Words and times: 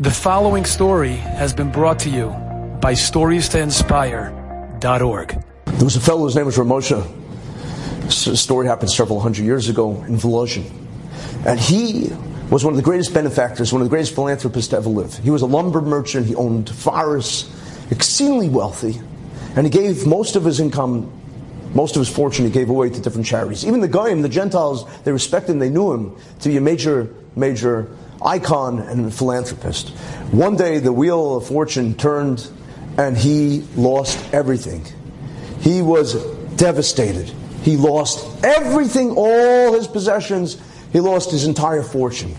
The 0.00 0.12
following 0.12 0.64
story 0.64 1.16
has 1.16 1.52
been 1.52 1.72
brought 1.72 1.98
to 2.00 2.08
you 2.08 2.28
by 2.80 2.92
StoriesToInspire.org. 2.92 5.44
There 5.64 5.84
was 5.84 5.96
a 5.96 6.00
fellow 6.00 6.20
whose 6.20 6.36
name 6.36 6.46
was 6.46 6.56
Ramosha. 6.56 7.04
This 8.02 8.40
story 8.40 8.68
happened 8.68 8.92
several 8.92 9.18
hundred 9.18 9.44
years 9.44 9.68
ago 9.68 10.00
in 10.04 10.16
Volozhin. 10.16 10.70
And 11.44 11.58
he 11.58 12.12
was 12.48 12.62
one 12.62 12.74
of 12.74 12.76
the 12.76 12.82
greatest 12.84 13.12
benefactors, 13.12 13.72
one 13.72 13.82
of 13.82 13.86
the 13.86 13.90
greatest 13.90 14.14
philanthropists 14.14 14.70
to 14.70 14.76
ever 14.76 14.88
live. 14.88 15.18
He 15.18 15.30
was 15.30 15.42
a 15.42 15.46
lumber 15.46 15.80
merchant, 15.80 16.26
he 16.26 16.36
owned 16.36 16.70
forests, 16.70 17.50
exceedingly 17.90 18.48
wealthy, 18.48 19.00
and 19.56 19.66
he 19.66 19.70
gave 19.70 20.06
most 20.06 20.36
of 20.36 20.44
his 20.44 20.60
income, 20.60 21.10
most 21.74 21.96
of 21.96 22.00
his 22.00 22.08
fortune, 22.08 22.44
he 22.44 22.52
gave 22.52 22.70
away 22.70 22.88
to 22.88 23.00
different 23.00 23.26
charities. 23.26 23.66
Even 23.66 23.80
the 23.80 23.88
Goyim, 23.88 24.22
the 24.22 24.28
Gentiles, 24.28 24.84
they 25.02 25.10
respected 25.10 25.54
him, 25.54 25.58
they 25.58 25.70
knew 25.70 25.92
him 25.92 26.14
to 26.38 26.50
be 26.50 26.56
a 26.56 26.60
major, 26.60 27.12
major 27.34 27.90
icon 28.22 28.80
and 28.80 29.12
philanthropist. 29.12 29.90
One 30.30 30.56
day 30.56 30.78
the 30.78 30.92
wheel 30.92 31.36
of 31.36 31.46
fortune 31.46 31.94
turned 31.94 32.48
and 32.96 33.16
he 33.16 33.64
lost 33.76 34.18
everything. 34.34 34.84
He 35.60 35.82
was 35.82 36.14
devastated. 36.56 37.32
He 37.62 37.76
lost 37.76 38.44
everything, 38.44 39.10
all 39.16 39.72
his 39.72 39.86
possessions. 39.86 40.60
He 40.92 41.00
lost 41.00 41.30
his 41.30 41.46
entire 41.46 41.82
fortune. 41.82 42.34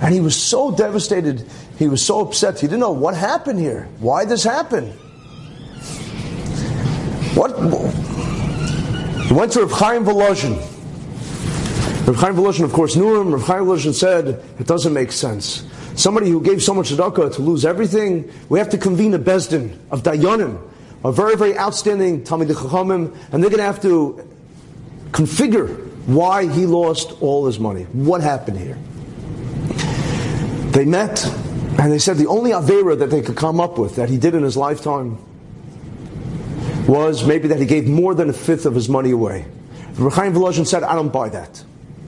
And 0.00 0.12
he 0.12 0.20
was 0.20 0.36
so 0.36 0.70
devastated. 0.70 1.46
He 1.78 1.88
was 1.88 2.04
so 2.04 2.20
upset. 2.20 2.60
He 2.60 2.66
didn't 2.66 2.80
know 2.80 2.92
what 2.92 3.16
happened 3.16 3.58
here. 3.58 3.88
Why 3.98 4.24
this 4.24 4.44
happened? 4.44 4.92
What? 7.34 7.56
He 9.26 9.34
went 9.34 9.52
to 9.52 9.60
Reb 9.64 9.70
Chaim 9.70 10.04
Volozhin. 10.04 10.75
Rav 12.06 12.14
Chaim 12.14 12.36
Volozhin, 12.36 12.62
of 12.62 12.72
course, 12.72 12.94
knew 12.94 13.20
him. 13.20 13.32
Rav 13.32 13.42
Chaim 13.42 13.64
Volozhin 13.64 13.92
said, 13.92 14.40
it 14.60 14.66
doesn't 14.68 14.92
make 14.92 15.10
sense. 15.10 15.66
Somebody 15.96 16.30
who 16.30 16.40
gave 16.40 16.62
so 16.62 16.72
much 16.72 16.90
tzedakah 16.90 17.34
to 17.34 17.42
lose 17.42 17.64
everything, 17.64 18.32
we 18.48 18.60
have 18.60 18.68
to 18.70 18.78
convene 18.78 19.12
a 19.14 19.18
bezdin 19.18 19.76
of 19.90 20.04
dayanim, 20.04 20.60
a 21.04 21.10
very, 21.10 21.34
very 21.34 21.58
outstanding 21.58 22.22
Talmid 22.22 22.46
Chachamim, 22.46 23.12
and 23.32 23.42
they're 23.42 23.50
going 23.50 23.58
to 23.58 23.64
have 23.64 23.82
to 23.82 24.28
configure 25.10 25.84
why 26.06 26.46
he 26.46 26.64
lost 26.64 27.20
all 27.20 27.44
his 27.46 27.58
money. 27.58 27.82
What 27.92 28.20
happened 28.20 28.60
here? 28.60 28.78
They 30.70 30.84
met, 30.84 31.26
and 31.80 31.90
they 31.90 31.98
said 31.98 32.18
the 32.18 32.28
only 32.28 32.52
avera 32.52 32.96
that 33.00 33.10
they 33.10 33.20
could 33.20 33.36
come 33.36 33.58
up 33.58 33.78
with 33.78 33.96
that 33.96 34.10
he 34.10 34.16
did 34.16 34.36
in 34.36 34.44
his 34.44 34.56
lifetime 34.56 35.18
was 36.86 37.24
maybe 37.24 37.48
that 37.48 37.58
he 37.58 37.66
gave 37.66 37.88
more 37.88 38.14
than 38.14 38.30
a 38.30 38.32
fifth 38.32 38.64
of 38.64 38.76
his 38.76 38.88
money 38.88 39.10
away. 39.10 39.44
Rav 39.94 40.12
Chaim 40.12 40.34
Volozhin 40.34 40.64
said, 40.64 40.84
I 40.84 40.94
don't 40.94 41.12
buy 41.12 41.30
that. 41.30 41.64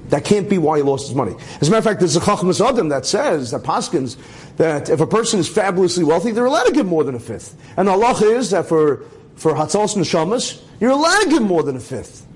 That 0.08 0.24
can't 0.24 0.48
be 0.48 0.58
why 0.58 0.78
he 0.78 0.82
lost 0.82 1.08
his 1.08 1.14
money. 1.14 1.34
As 1.60 1.68
a 1.68 1.70
matter 1.70 1.78
of 1.78 1.84
fact, 1.84 2.00
there's 2.00 2.16
a 2.16 2.20
Chachmas 2.20 2.66
Adam 2.66 2.88
that 2.88 3.04
says, 3.04 3.50
that 3.50 3.62
Paskins, 3.62 4.16
that 4.56 4.88
if 4.88 5.00
a 5.00 5.06
person 5.06 5.38
is 5.38 5.48
fabulously 5.48 6.04
wealthy, 6.04 6.30
they're 6.30 6.46
allowed 6.46 6.64
to 6.64 6.72
give 6.72 6.86
more 6.86 7.04
than 7.04 7.14
a 7.14 7.20
fifth. 7.20 7.56
And 7.76 7.88
the 7.88 7.92
Allah 7.92 8.18
is 8.24 8.50
that 8.50 8.66
for, 8.66 9.04
for 9.36 9.50
and 9.50 9.68
Neshamas, 9.68 10.62
you're 10.80 10.90
allowed 10.90 11.20
to 11.24 11.28
give 11.28 11.42
more 11.42 11.62
than 11.62 11.76
a 11.76 11.80
fifth. 11.80 12.26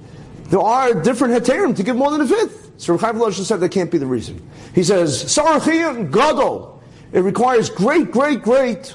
There 0.44 0.60
are 0.60 0.92
different 0.92 1.32
heterim 1.34 1.74
to 1.76 1.82
give 1.82 1.96
more 1.96 2.10
than 2.10 2.20
a 2.20 2.26
fifth. 2.26 2.72
So 2.76 2.94
Rav 2.94 3.16
Chaim 3.16 3.32
said 3.32 3.60
that 3.60 3.70
can't 3.70 3.90
be 3.90 3.98
the 3.98 4.06
reason. 4.06 4.46
He 4.74 4.82
says, 4.82 5.24
Tzarich 5.24 5.60
iyun 5.60 6.12
Gadol. 6.12 6.82
It 7.12 7.20
requires 7.20 7.70
great, 7.70 8.10
great, 8.10 8.42
great 8.42 8.94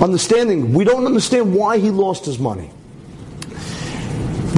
understanding. 0.00 0.72
We 0.72 0.84
don't 0.84 1.04
understand 1.04 1.54
why 1.54 1.78
he 1.78 1.90
lost 1.90 2.24
his 2.24 2.38
money. 2.38 2.70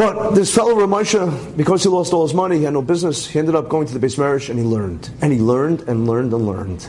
But 0.00 0.30
this 0.30 0.54
fellow 0.54 0.76
Ramosha, 0.76 1.54
because 1.58 1.82
he 1.82 1.90
lost 1.90 2.14
all 2.14 2.22
his 2.22 2.32
money, 2.32 2.56
he 2.56 2.64
had 2.64 2.72
no 2.72 2.80
business, 2.80 3.26
he 3.26 3.38
ended 3.38 3.54
up 3.54 3.68
going 3.68 3.86
to 3.86 3.92
the 3.92 4.06
beis 4.06 4.16
medrash 4.16 4.48
and 4.48 4.58
he 4.58 4.64
learned. 4.64 5.10
And 5.20 5.30
he 5.30 5.38
learned 5.38 5.82
and 5.82 6.08
learned 6.08 6.32
and 6.32 6.46
learned 6.46 6.88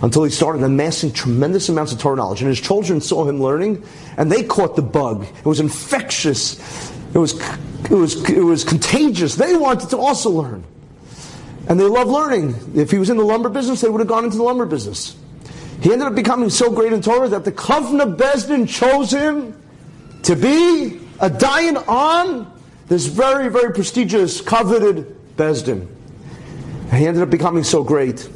until 0.00 0.22
he 0.22 0.30
started 0.30 0.62
amassing 0.62 1.10
tremendous 1.10 1.68
amounts 1.68 1.90
of 1.90 1.98
Torah 1.98 2.14
knowledge. 2.14 2.40
And 2.40 2.48
his 2.48 2.60
children 2.60 3.00
saw 3.00 3.24
him 3.24 3.42
learning 3.42 3.84
and 4.16 4.30
they 4.30 4.44
caught 4.44 4.76
the 4.76 4.82
bug. 4.82 5.24
It 5.24 5.44
was 5.44 5.58
infectious. 5.58 6.54
It 7.12 7.18
was, 7.18 7.34
it 7.90 7.96
was, 7.96 8.30
it 8.30 8.44
was 8.44 8.62
contagious. 8.62 9.34
They 9.34 9.56
wanted 9.56 9.90
to 9.90 9.98
also 9.98 10.30
learn. 10.30 10.62
And 11.68 11.80
they 11.80 11.84
loved 11.84 12.12
learning. 12.12 12.54
If 12.76 12.92
he 12.92 12.98
was 12.98 13.10
in 13.10 13.16
the 13.16 13.24
lumber 13.24 13.48
business, 13.48 13.80
they 13.80 13.88
would 13.88 13.98
have 13.98 14.08
gone 14.08 14.24
into 14.24 14.36
the 14.36 14.44
lumber 14.44 14.66
business. 14.66 15.16
He 15.80 15.92
ended 15.92 16.06
up 16.06 16.14
becoming 16.14 16.48
so 16.48 16.70
great 16.70 16.92
in 16.92 17.02
Torah 17.02 17.28
that 17.30 17.44
the 17.44 17.50
Kovna 17.50 18.16
Bezdin 18.16 18.68
chose 18.68 19.10
him 19.10 19.60
to 20.22 20.36
be 20.36 21.00
a 21.18 21.28
dayan 21.28 21.88
on 21.88 22.52
this 22.92 23.06
very, 23.06 23.48
very 23.48 23.72
prestigious, 23.72 24.42
coveted 24.42 25.16
Bezdin. 25.38 25.88
And 26.90 26.92
he 26.92 27.06
ended 27.06 27.22
up 27.22 27.30
becoming 27.30 27.64
so 27.64 27.82
great 27.82 28.28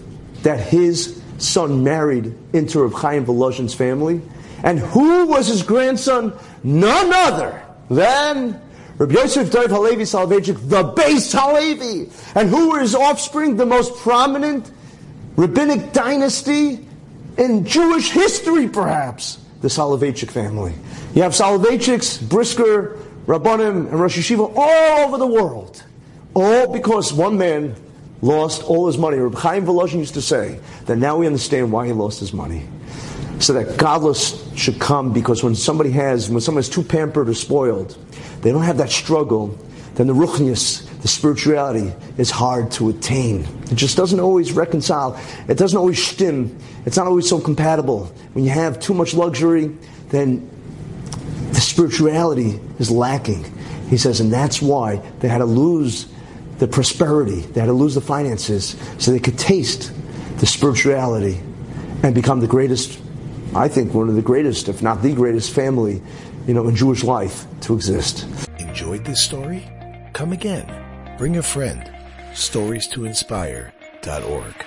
that 0.45 0.59
his 0.59 1.21
son 1.37 1.85
married 1.85 2.35
into 2.55 2.83
Reb 2.83 2.95
Chaim 2.95 3.27
Volozhin's 3.27 3.75
family. 3.75 4.23
And 4.63 4.79
who 4.79 5.27
was 5.27 5.47
his 5.47 5.63
grandson? 5.63 6.33
None 6.65 7.13
other 7.13 7.63
than 7.91 8.59
Rabbi 8.97 9.13
Yosef 9.13 9.51
Dov 9.51 9.71
Halevi 9.71 10.05
Soloveitchik, 10.05 10.71
the 10.71 10.85
Beis 10.85 11.39
Halevi. 11.39 12.11
And 12.35 12.49
who 12.49 12.71
were 12.71 12.81
his 12.81 12.95
offspring? 12.95 13.59
The 13.59 13.67
most 13.67 13.95
prominent 13.97 14.71
rabbinic 15.37 15.93
dynasty 15.93 16.87
in 17.37 17.67
Jewish 17.67 18.11
history, 18.11 18.71
perhaps. 18.71 19.39
The 19.61 19.69
Soloveitchik 19.69 20.31
family. 20.31 20.73
You 21.15 21.21
have 21.23 21.33
Soloveitchiks, 21.33 22.27
Brisker, 22.27 23.06
Rabbanim, 23.27 23.89
and 23.89 24.01
Rosh 24.01 24.19
Yeshiva 24.19 24.53
all 24.55 25.07
over 25.07 25.19
the 25.19 25.27
world. 25.27 25.83
All 26.35 26.73
because 26.73 27.13
one 27.13 27.39
man 27.39 27.75
lost 28.23 28.63
all 28.63 28.87
his 28.87 28.99
money. 28.99 29.19
Rabbi 29.19 29.39
Chaim 29.39 29.65
Volozhin 29.65 29.99
used 29.99 30.15
to 30.15 30.23
say 30.23 30.61
that 30.87 30.97
now 30.97 31.17
we 31.17 31.27
understand 31.27 31.73
why 31.73 31.87
he 31.87 31.93
lost 31.93 32.21
his 32.21 32.33
money. 32.33 32.67
So 33.39 33.53
that 33.53 33.77
gadlus 33.79 34.57
should 34.57 34.81
come 34.81 35.13
because 35.13 35.43
when 35.43 35.55
somebody 35.55 35.91
has, 35.91 36.31
when 36.31 36.41
someone 36.41 36.61
is 36.61 36.69
too 36.69 36.83
pampered 36.83 37.29
or 37.29 37.35
spoiled, 37.35 37.99
they 38.41 38.51
don't 38.51 38.63
have 38.63 38.79
that 38.79 38.91
struggle, 38.91 39.59
then 39.95 40.07
the 40.07 40.15
ruchnius, 40.15 40.87
the 41.03 41.09
spirituality, 41.09 41.93
is 42.17 42.31
hard 42.31 42.71
to 42.73 42.89
attain. 42.89 43.47
It 43.71 43.75
just 43.75 43.97
doesn't 43.97 44.21
always 44.21 44.53
reconcile. 44.53 45.21
It 45.49 45.59
doesn't 45.59 45.77
always 45.77 46.03
stim. 46.05 46.57
It's 46.87 46.97
not 46.97 47.07
always 47.07 47.29
so 47.29 47.41
compatible. 47.41 48.07
When 48.33 48.45
you 48.45 48.51
have 48.51 48.81
too 48.81 48.95
much 48.95 49.15
luxury, 49.15 49.77
then 50.09 50.49
the 51.53 51.61
spirituality 51.61 52.61
is 52.79 52.91
lacking. 52.91 53.45
He 53.89 53.97
says, 53.97 54.21
and 54.21 54.33
that's 54.33 54.61
why 54.61 54.97
they 55.21 55.29
had 55.29 55.39
to 55.39 55.45
lose 55.45 56.09
the 56.59 56.67
prosperity, 56.67 57.41
they 57.41 57.61
had 57.61 57.67
to 57.67 57.73
lose 57.73 57.95
the 57.95 58.01
finances 58.01 58.77
so 58.99 59.11
they 59.11 59.19
could 59.19 59.39
taste 59.39 59.93
the 60.39 60.47
spirituality 60.47 61.41
and 62.03 62.15
become 62.15 62.41
the 62.41 62.47
greatest, 62.47 63.01
I 63.55 63.69
think, 63.69 63.95
one 63.95 64.09
of 64.09 64.15
the 64.15 64.23
greatest, 64.23 64.69
if 64.69 64.83
not 64.83 65.03
the 65.03 65.15
greatest 65.15 65.55
family, 65.55 66.03
you 66.47 66.55
know, 66.55 66.69
in 66.69 66.77
Jewish 66.77 67.05
life 67.05 67.45
to 67.63 67.75
exist. 67.75 68.27
Enjoyed 68.59 69.05
this 69.05 69.23
story? 69.23 69.69
Come 70.13 70.33
again. 70.33 71.17
Bring 71.19 71.37
a 71.37 71.43
friend. 71.43 71.91
Stories 72.35 72.87
to 72.89 73.05
inspire.org. 73.05 74.66